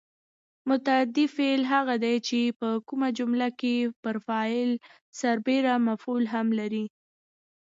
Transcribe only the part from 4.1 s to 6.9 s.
فاعل سربېره مفعول هم لري.